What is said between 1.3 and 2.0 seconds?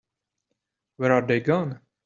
gone?